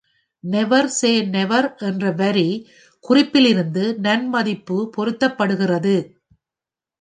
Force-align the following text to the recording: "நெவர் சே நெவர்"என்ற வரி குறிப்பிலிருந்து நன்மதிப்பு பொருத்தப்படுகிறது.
"நெவர் 0.43 0.87
சே 0.91 1.21
நெவர்"என்ற 1.25 2.11
வரி 2.11 2.47
குறிப்பிலிருந்து 3.03 3.83
நன்மதிப்பு 3.99 4.77
பொருத்தப்படுகிறது. 4.97 5.95